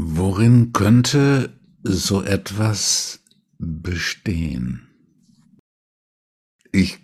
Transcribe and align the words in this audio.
Worin 0.00 0.72
könnte 0.72 1.58
so 1.82 2.22
etwas 2.22 3.18
bestehen? 3.58 4.86
Ich, 6.70 7.00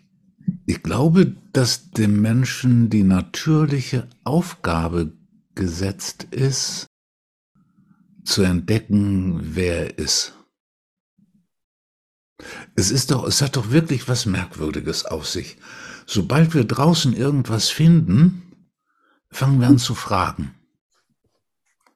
ich 0.64 0.80
glaube, 0.80 1.34
dass 1.52 1.90
dem 1.90 2.20
Menschen 2.20 2.90
die 2.90 3.02
natürliche 3.02 4.08
Aufgabe 4.22 5.12
gesetzt 5.56 6.28
ist, 6.30 6.86
zu 8.22 8.42
entdecken, 8.42 9.40
wer 9.56 9.90
er 9.90 9.98
ist. 9.98 10.34
Es 12.76 12.92
ist 12.92 13.10
doch, 13.10 13.26
es 13.26 13.42
hat 13.42 13.56
doch 13.56 13.72
wirklich 13.72 14.06
was 14.06 14.24
Merkwürdiges 14.24 15.04
auf 15.04 15.26
sich. 15.26 15.56
Sobald 16.06 16.54
wir 16.54 16.62
draußen 16.62 17.12
irgendwas 17.12 17.70
finden, 17.70 18.52
fangen 19.30 19.58
wir 19.58 19.66
an 19.66 19.78
zu 19.78 19.96
fragen. 19.96 20.54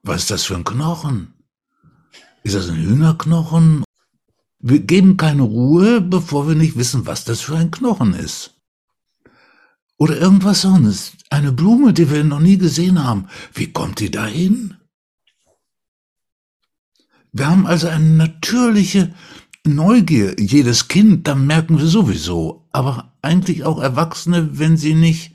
Was 0.03 0.23
ist 0.23 0.31
das 0.31 0.45
für 0.45 0.57
ein 0.57 0.65
Knochen? 0.65 1.35
Ist 2.43 2.55
das 2.55 2.69
ein 2.69 2.77
Hühnerknochen? 2.77 3.85
Wir 4.61 4.81
geben 4.81 5.17
keine 5.17 5.43
Ruhe, 5.43 6.01
bevor 6.01 6.49
wir 6.49 6.55
nicht 6.55 6.77
wissen, 6.77 7.07
was 7.07 7.25
das 7.25 7.41
für 7.41 7.57
ein 7.57 7.71
Knochen 7.71 8.15
ist. 8.15 8.55
Oder 9.97 10.19
irgendwas 10.19 10.63
sonst. 10.63 11.15
Eine 11.31 11.53
Blume, 11.53 11.93
die 11.93 12.11
wir 12.11 12.25
noch 12.25 12.41
nie 12.41 12.57
gesehen 12.57 13.03
haben. 13.03 13.29
Wie 13.53 13.73
kommt 13.73 14.01
die 14.01 14.11
dahin? 14.11 14.77
Wir 17.33 17.49
haben 17.49 17.67
also 17.67 17.89
eine 17.89 18.05
natürliche 18.05 19.15
Neugier. 19.65 20.37
Jedes 20.39 20.89
Kind, 20.89 21.29
da 21.29 21.35
merken 21.35 21.79
wir 21.79 21.87
sowieso. 21.87 22.67
Aber 22.73 23.13
eigentlich 23.23 23.65
auch 23.65 23.81
Erwachsene, 23.81 24.59
wenn 24.59 24.77
sie 24.77 24.95
nicht, 24.95 25.35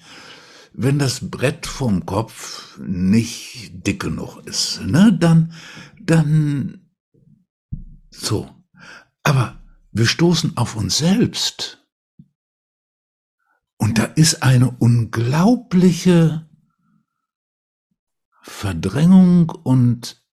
wenn 0.74 1.00
das 1.00 1.30
Brett 1.30 1.68
vom 1.68 2.06
Kopf 2.06 2.78
nicht 2.80 3.86
dick 3.86 4.02
genug 4.02 4.46
ist, 4.46 4.82
ne, 4.82 5.16
dann, 5.18 5.54
dann, 6.02 6.90
so. 8.10 8.50
Aber 9.24 9.62
wir 9.92 10.08
stoßen 10.08 10.58
auf 10.58 10.76
uns 10.76 10.98
selbst. 10.98 11.80
Und 13.78 13.98
da 13.98 14.06
ist 14.06 14.44
eine 14.44 14.72
unglaubliche 14.72 16.50
Verdrängung 18.42 19.50
und 19.50 20.26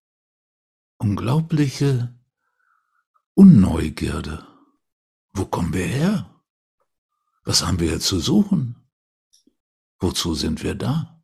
unglaubliche 0.98 2.18
Unneugierde. 3.34 4.46
Wo 5.32 5.44
kommen 5.44 5.72
wir 5.72 5.86
her? 5.86 6.42
Was 7.44 7.66
haben 7.66 7.80
wir 7.80 7.88
hier 7.88 8.00
zu 8.00 8.20
suchen? 8.20 8.79
Wozu 10.00 10.34
sind 10.34 10.62
wir 10.64 10.74
da? 10.74 11.22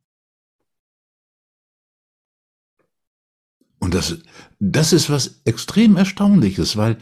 Und 3.79 3.93
das, 3.93 4.17
das 4.59 4.93
ist 4.93 5.09
was 5.09 5.41
extrem 5.45 5.97
Erstaunliches, 5.97 6.77
weil 6.77 6.97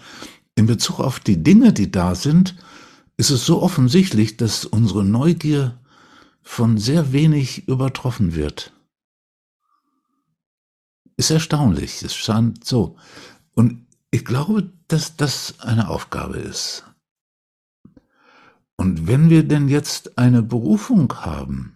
in 0.56 0.66
Bezug 0.66 1.00
auf 1.00 1.20
die 1.20 1.44
Dinge, 1.44 1.74
die 1.74 1.92
da 1.92 2.16
sind, 2.16 2.56
ist 3.18 3.30
es 3.30 3.46
so 3.46 3.62
offensichtlich, 3.62 4.38
dass 4.38 4.66
unsere 4.66 5.04
Neugier 5.04 5.80
von 6.42 6.78
sehr 6.78 7.12
wenig 7.12 7.68
übertroffen 7.68 8.36
wird 8.36 8.76
ist 11.18 11.32
erstaunlich. 11.32 12.04
Es 12.04 12.16
scheint 12.16 12.66
so. 12.66 12.98
Und 13.54 13.86
ich 14.12 14.26
glaube, 14.26 14.72
dass 14.88 15.16
das 15.16 15.60
eine 15.60 15.90
Aufgabe 15.90 16.38
ist. 16.38 16.84
Und 18.78 19.08
wenn 19.08 19.30
wir 19.30 19.44
denn 19.48 19.68
jetzt 19.68 20.18
eine 20.18 20.44
Berufung 20.44 21.12
haben, 21.14 21.76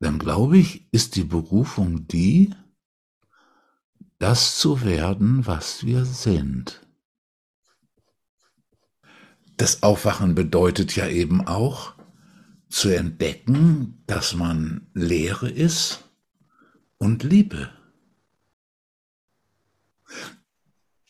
dann 0.00 0.18
glaube 0.18 0.58
ich, 0.58 0.88
ist 0.92 1.16
die 1.16 1.24
Berufung 1.24 2.08
die, 2.08 2.54
das 4.18 4.56
zu 4.58 4.84
werden, 4.84 5.46
was 5.46 5.84
wir 5.84 6.04
sind. 6.04 6.86
Das 9.56 9.82
Aufwachen 9.82 10.34
bedeutet 10.34 10.96
ja 10.96 11.06
eben 11.06 11.46
auch, 11.46 11.94
zu 12.68 12.88
entdecken, 12.88 14.02
dass 14.06 14.34
man 14.34 14.88
Leere 14.94 15.50
ist 15.50 16.04
und 16.96 17.22
Liebe. 17.22 17.70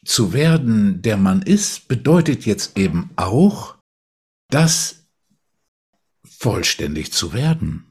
Zu 0.04 0.32
werden, 0.32 1.02
der 1.02 1.16
man 1.16 1.40
ist, 1.40 1.86
bedeutet 1.86 2.44
jetzt 2.46 2.76
eben 2.76 3.10
auch, 3.14 3.76
das 4.52 5.06
vollständig 6.24 7.12
zu 7.12 7.32
werden. 7.32 7.86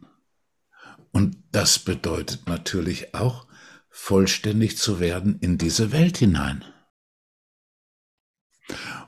Und 1.12 1.38
das 1.52 1.80
bedeutet 1.80 2.48
natürlich 2.48 3.16
auch, 3.16 3.48
vollständig 3.90 4.78
zu 4.78 5.00
werden 5.00 5.40
in 5.40 5.58
diese 5.58 5.92
Welt 5.92 6.18
hinein. 6.18 6.64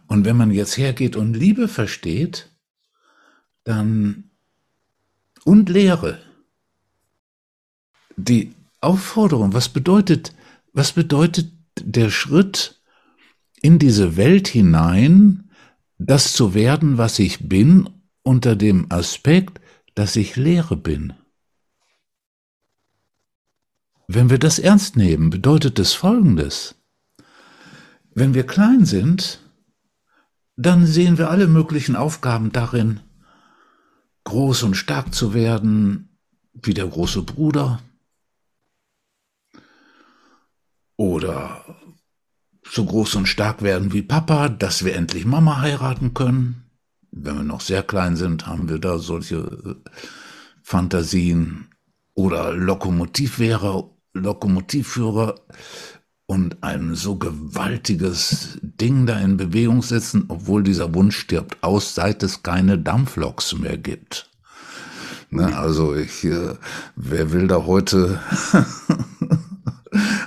Und 0.08 0.25
wenn 0.25 0.36
man 0.36 0.52
jetzt 0.52 0.78
hergeht 0.78 1.16
und 1.16 1.34
Liebe 1.34 1.68
versteht, 1.68 2.52
dann 3.63 4.31
und 5.46 5.69
Lehre, 5.69 6.22
die 8.18 8.53
Aufforderung, 8.81 9.53
was 9.53 9.69
bedeutet, 9.69 10.36
was 10.74 10.92
bedeutet 10.92 11.52
der 11.80 12.09
Schritt 12.09 12.81
in 13.62 13.80
diese 13.80 14.18
Welt 14.18 14.47
hinein, 14.50 15.43
das 15.98 16.34
zu 16.34 16.54
werden, 16.54 16.98
was 16.98 17.20
ich 17.20 17.48
bin, 17.48 17.90
unter 18.24 18.56
dem 18.56 18.92
Aspekt, 18.92 19.59
dass 19.96 20.16
ich 20.16 20.36
Lehre 20.36 20.76
bin? 20.76 21.14
Wenn 24.08 24.30
wir 24.30 24.40
das 24.40 24.59
ernst 24.59 24.96
nehmen, 24.96 25.30
bedeutet 25.30 25.80
es 25.80 25.94
Folgendes. 25.94 26.76
Wenn 28.14 28.34
wir 28.34 28.46
klein 28.46 28.86
sind, 28.86 29.40
dann 30.56 30.86
sehen 30.86 31.18
wir 31.18 31.30
alle 31.30 31.48
möglichen 31.48 31.96
Aufgaben 31.96 32.52
darin, 32.52 33.00
groß 34.25 34.64
und 34.64 34.75
stark 34.75 35.14
zu 35.14 35.34
werden, 35.34 36.18
wie 36.54 36.74
der 36.74 36.88
große 36.88 37.24
Bruder, 37.24 37.81
oder 40.96 41.66
so 42.74 42.86
groß 42.86 43.16
und 43.16 43.28
stark 43.28 43.62
werden 43.62 43.94
wie 43.94 44.02
Papa, 44.02 44.50
dass 44.50 44.84
wir 44.84 44.96
endlich 44.96 45.26
Mama 45.26 45.62
heiraten 45.62 46.16
können. 46.16 46.64
Wenn 47.12 47.36
wir 47.36 47.44
noch 47.44 47.62
sehr 47.62 47.84
klein 47.84 48.16
sind, 48.16 48.48
haben 48.48 48.68
wir 48.68 48.80
da 48.80 48.98
solche 48.98 49.36
äh, 49.36 49.90
Fantasien 50.64 51.68
oder 52.16 52.52
Lokomotivführer, 52.52 53.92
Lokomotivführer 54.14 55.36
und 56.26 56.64
ein 56.64 56.96
so 56.96 57.18
gewaltiges 57.18 58.58
Ding 58.64 59.06
da 59.06 59.20
in 59.20 59.38
Bewegung 59.38 59.84
setzen, 59.84 60.26
obwohl 60.30 60.64
dieser 60.64 60.96
Wunsch 60.96 61.18
stirbt 61.18 61.62
aus, 61.62 61.94
seit 61.94 62.24
es 62.24 62.42
keine 62.42 62.80
Dampfloks 62.80 63.56
mehr 63.56 63.78
gibt. 63.78 64.32
Ne, 65.30 65.56
also 65.56 65.96
ich, 65.96 66.24
äh, 66.24 66.56
wer 66.96 67.32
will 67.32 67.48
da 67.48 67.66
heute 67.66 68.20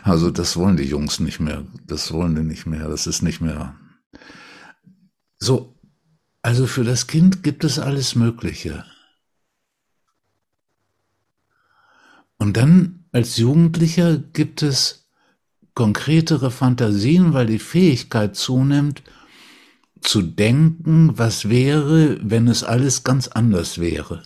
Also 0.07 0.31
das 0.31 0.57
wollen 0.57 0.77
die 0.77 0.85
Jungs 0.85 1.19
nicht 1.19 1.41
mehr. 1.41 1.67
Das 1.85 2.13
wollen 2.13 2.37
die 2.37 2.45
nicht 2.45 2.65
mehr. 2.65 2.89
Das 2.89 3.09
ist 3.09 3.23
nicht 3.23 3.41
mehr. 3.41 3.75
So, 5.41 5.75
also 6.43 6.69
für 6.69 6.85
das 6.85 7.09
Kind 7.09 7.43
gibt 7.43 7.65
es 7.65 7.81
alles 7.81 8.15
Mögliche. 8.15 8.85
Und 12.39 12.57
dann 12.57 13.05
als 13.11 13.37
Jugendlicher 13.37 14.17
gibt 14.17 14.63
es 14.63 15.09
konkretere 15.75 16.53
Fantasien, 16.53 17.33
weil 17.33 17.47
die 17.47 17.59
Fähigkeit 17.59 18.37
zunimmt, 18.37 19.03
zu 20.01 20.23
denken, 20.23 21.19
was 21.19 21.49
wäre, 21.49 22.21
wenn 22.23 22.47
es 22.47 22.63
alles 22.63 23.03
ganz 23.03 23.27
anders 23.27 23.81
wäre 23.81 24.23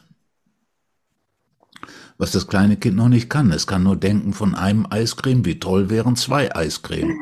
was 2.21 2.33
das 2.33 2.47
kleine 2.47 2.77
Kind 2.77 2.97
noch 2.97 3.09
nicht 3.09 3.31
kann. 3.31 3.51
Es 3.51 3.67
kann 3.67 3.83
nur 3.83 3.97
denken 3.97 4.35
von 4.35 4.55
einem 4.55 4.87
Eiscreme, 4.91 5.47
wie 5.47 5.59
toll 5.59 5.89
wären 5.89 6.17
zwei 6.17 6.55
Eiscreme. 6.55 7.19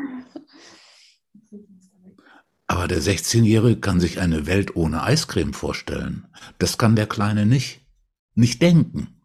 Aber 2.66 2.88
der 2.88 3.00
16-Jährige 3.00 3.80
kann 3.80 4.00
sich 4.00 4.20
eine 4.20 4.46
Welt 4.46 4.74
ohne 4.74 5.04
Eiscreme 5.04 5.54
vorstellen. 5.54 6.26
Das 6.58 6.78
kann 6.78 6.96
der 6.96 7.06
Kleine 7.06 7.46
nicht. 7.46 7.86
Nicht 8.34 8.60
denken. 8.60 9.22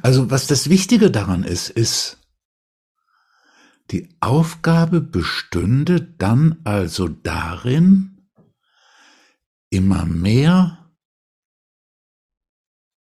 Also 0.00 0.30
was 0.30 0.46
das 0.46 0.70
Wichtige 0.70 1.10
daran 1.10 1.44
ist, 1.44 1.68
ist, 1.68 2.16
die 3.90 4.08
Aufgabe 4.20 5.02
bestünde 5.02 6.00
dann 6.00 6.60
also 6.64 7.08
darin, 7.08 8.26
immer 9.68 10.06
mehr 10.06 10.94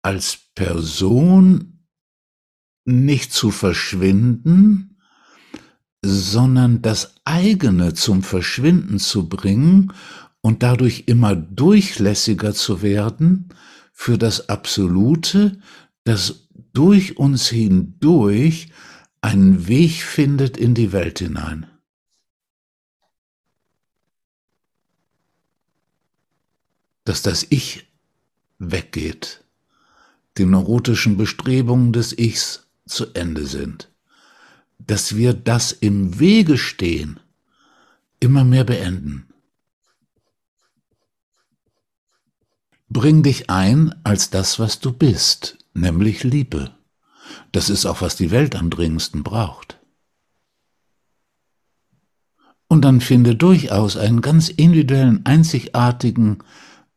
als 0.01 0.39
Person 0.55 1.70
nicht 2.85 3.33
zu 3.33 3.51
verschwinden, 3.51 4.97
sondern 6.01 6.81
das 6.81 7.15
eigene 7.25 7.93
zum 7.93 8.23
Verschwinden 8.23 8.99
zu 8.99 9.29
bringen 9.29 9.93
und 10.41 10.63
dadurch 10.63 11.03
immer 11.05 11.35
durchlässiger 11.35 12.53
zu 12.53 12.81
werden 12.81 13.49
für 13.93 14.17
das 14.17 14.49
Absolute, 14.49 15.59
das 16.03 16.47
durch 16.73 17.17
uns 17.17 17.47
hindurch 17.49 18.71
einen 19.21 19.67
Weg 19.67 20.01
findet 20.01 20.57
in 20.57 20.73
die 20.73 20.91
Welt 20.91 21.19
hinein. 21.19 21.67
Dass 27.03 27.21
das 27.21 27.45
Ich 27.49 27.87
weggeht, 28.57 29.43
die 30.37 30.45
neurotischen 30.45 31.17
Bestrebungen 31.17 31.93
des 31.93 32.17
Ichs 32.17 32.60
zu 32.91 33.13
Ende 33.13 33.45
sind, 33.45 33.89
dass 34.77 35.15
wir 35.15 35.33
das 35.33 35.71
im 35.71 36.19
Wege 36.19 36.57
stehen, 36.57 37.19
immer 38.19 38.43
mehr 38.43 38.63
beenden. 38.63 39.27
Bring 42.89 43.23
dich 43.23 43.49
ein 43.49 43.95
als 44.03 44.29
das, 44.29 44.59
was 44.59 44.79
du 44.79 44.91
bist, 44.91 45.57
nämlich 45.73 46.23
Liebe. 46.23 46.75
Das 47.51 47.69
ist 47.69 47.85
auch, 47.85 48.01
was 48.01 48.17
die 48.17 48.31
Welt 48.31 48.55
am 48.55 48.69
dringendsten 48.69 49.23
braucht. 49.23 49.79
Und 52.67 52.83
dann 52.83 53.01
finde 53.01 53.35
durchaus 53.35 53.97
einen 53.97 54.21
ganz 54.21 54.49
individuellen, 54.49 55.25
einzigartigen 55.25 56.39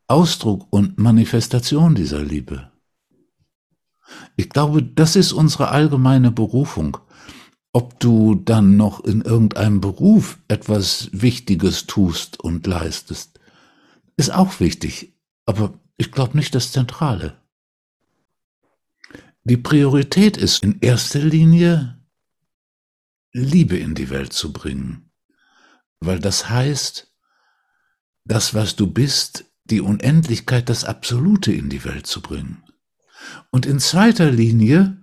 Ausdruck 0.06 0.66
und 0.70 0.98
Manifestation 0.98 1.94
dieser 1.94 2.22
Liebe. 2.22 2.73
Ich 4.36 4.48
glaube, 4.48 4.82
das 4.82 5.16
ist 5.16 5.32
unsere 5.32 5.68
allgemeine 5.68 6.30
Berufung. 6.30 6.98
Ob 7.72 7.98
du 8.00 8.36
dann 8.36 8.76
noch 8.76 9.00
in 9.00 9.22
irgendeinem 9.22 9.80
Beruf 9.80 10.38
etwas 10.48 11.08
Wichtiges 11.12 11.86
tust 11.86 12.38
und 12.40 12.66
leistest, 12.66 13.40
ist 14.16 14.32
auch 14.32 14.60
wichtig, 14.60 15.12
aber 15.44 15.74
ich 15.96 16.12
glaube 16.12 16.36
nicht 16.36 16.54
das 16.54 16.72
Zentrale. 16.72 17.36
Die 19.42 19.56
Priorität 19.56 20.36
ist 20.36 20.62
in 20.62 20.78
erster 20.80 21.18
Linie, 21.18 21.98
Liebe 23.32 23.76
in 23.76 23.94
die 23.94 24.08
Welt 24.10 24.32
zu 24.32 24.52
bringen, 24.52 25.10
weil 26.00 26.20
das 26.20 26.48
heißt, 26.48 27.12
das, 28.24 28.54
was 28.54 28.76
du 28.76 28.86
bist, 28.86 29.44
die 29.64 29.80
Unendlichkeit, 29.80 30.68
das 30.68 30.84
Absolute 30.84 31.52
in 31.52 31.68
die 31.68 31.84
Welt 31.84 32.06
zu 32.06 32.22
bringen. 32.22 32.62
Und 33.50 33.66
in 33.66 33.78
zweiter 33.80 34.30
Linie 34.30 35.02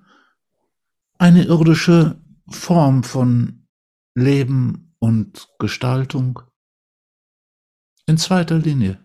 eine 1.17 1.43
irdische 1.43 2.21
Form 2.49 3.03
von 3.03 3.67
Leben 4.15 4.95
und 4.99 5.47
Gestaltung. 5.59 6.41
In 8.05 8.17
zweiter 8.17 8.57
Linie. 8.57 8.99